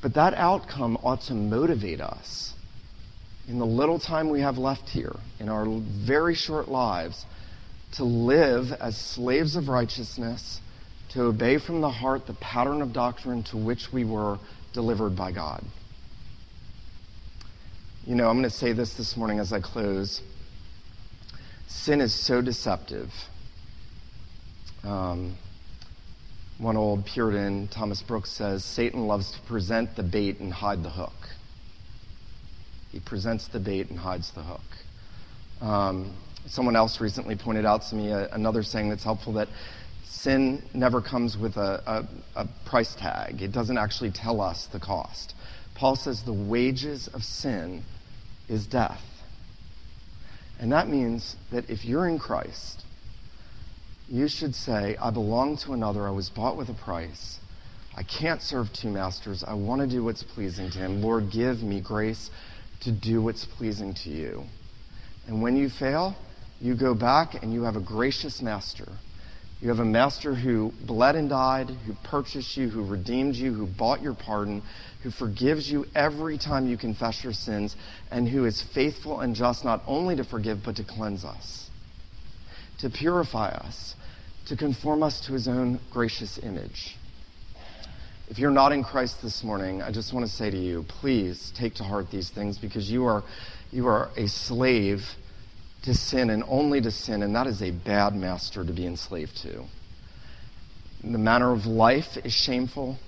[0.03, 2.53] But that outcome ought to motivate us
[3.49, 7.24] in the little time we have left here, in our very short lives,
[7.93, 10.61] to live as slaves of righteousness
[11.11, 14.38] to obey from the heart the pattern of doctrine to which we were
[14.72, 15.64] delivered by God.
[18.04, 20.20] You know, I'm going to say this this morning as I close.
[21.66, 23.11] Sin is so deceptive.
[24.84, 25.36] Um,
[26.59, 30.90] one old Puritan, Thomas Brooks, says Satan loves to present the bait and hide the
[30.90, 31.12] hook.
[32.92, 34.61] He presents the bait and hides the hook.
[35.61, 36.14] Um,
[36.46, 39.48] someone else recently pointed out to me a, another saying that's helpful that
[40.09, 41.82] sin never comes with a,
[42.36, 43.42] a, a, price tag.
[43.42, 45.34] It doesn't actually tell us the cost.
[45.74, 47.82] Paul says the wages of sin
[48.48, 49.02] is death.
[50.59, 52.82] And that means that if you're in Christ,
[54.09, 56.07] you should say, I belong to another.
[56.07, 57.38] I was bought with a price.
[57.94, 59.44] I can't serve two masters.
[59.46, 61.02] I want to do what's pleasing to him.
[61.02, 62.30] Lord, give me grace
[62.82, 64.44] to do what's pleasing to you.
[65.26, 66.14] And when you fail,
[66.61, 68.86] you go back and you have a gracious master
[69.61, 73.66] you have a master who bled and died, who purchased you, who redeemed you, who
[73.66, 74.62] bought your pardon,
[75.02, 77.74] who forgives you every time you confess your sins,
[78.11, 81.70] and who is faithful and just not only to forgive, but to cleanse us,
[82.80, 83.94] to purify us,
[84.46, 86.96] to conform us to his own gracious image.
[88.28, 91.52] If you're not in Christ this morning, I just want to say to you, please
[91.57, 93.22] take to heart these things because you are,
[93.70, 95.00] you are a slave
[95.82, 99.36] to sin and only to sin, and that is a bad master to be enslaved
[99.42, 99.64] to.
[101.02, 102.98] The manner of life is shameful,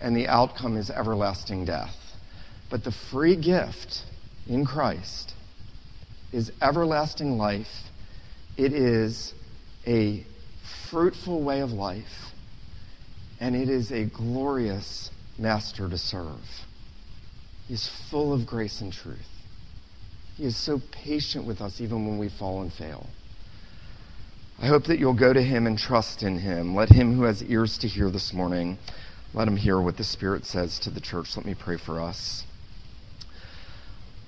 [0.00, 1.96] and the outcome is everlasting death.
[2.70, 4.04] But the free gift
[4.48, 5.34] in Christ
[6.32, 7.90] is everlasting life.
[8.56, 9.32] It is
[9.86, 10.24] a
[10.90, 12.32] fruitful way of life,
[13.40, 16.40] and it is a glorious master to serve.
[17.66, 19.18] He's full of grace and truth.
[20.40, 23.06] He is so patient with us even when we fall and fail.
[24.58, 26.74] I hope that you'll go to him and trust in him.
[26.74, 28.78] Let him who has ears to hear this morning,
[29.34, 31.36] let him hear what the Spirit says to the church.
[31.36, 32.44] Let me pray for us.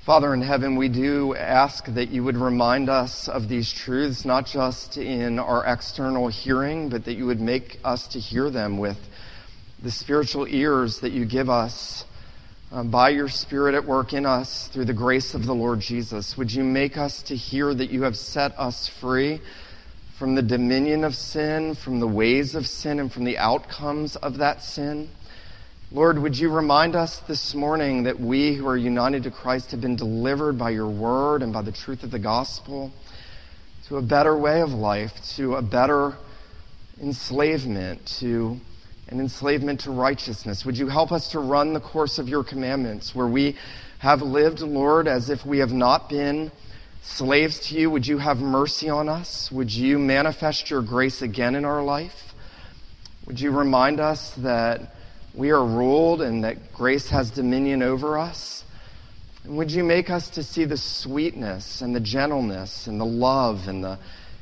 [0.04, 4.44] Father in heaven, we do ask that you would remind us of these truths, not
[4.44, 8.98] just in our external hearing, but that you would make us to hear them with
[9.82, 12.04] the spiritual ears that you give us
[12.72, 16.38] um, by your Spirit at work in us through the grace of the Lord Jesus.
[16.38, 19.42] Would you make us to hear that you have set us free
[20.18, 24.38] from the dominion of sin, from the ways of sin, and from the outcomes of
[24.38, 25.10] that sin?
[25.90, 29.82] Lord, would you remind us this morning that we who are united to Christ have
[29.82, 32.90] been delivered by your word and by the truth of the gospel
[33.88, 36.14] to a better way of life, to a better
[37.02, 38.56] enslavement, to
[39.12, 40.64] and enslavement to righteousness.
[40.64, 43.58] Would you help us to run the course of your commandments where we
[43.98, 46.50] have lived, Lord, as if we have not been
[47.02, 47.90] slaves to you?
[47.90, 49.52] Would you have mercy on us?
[49.52, 52.32] Would you manifest your grace again in our life?
[53.26, 54.94] Would you remind us that
[55.34, 58.64] we are ruled and that grace has dominion over us?
[59.44, 63.68] And would you make us to see the sweetness and the gentleness and the love
[63.68, 63.98] and the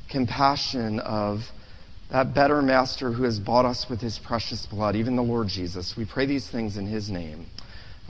[0.08, 1.50] compassion of
[2.10, 5.96] that better master who has bought us with his precious blood, even the Lord Jesus.
[5.96, 7.46] We pray these things in his name.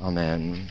[0.00, 0.70] Amen.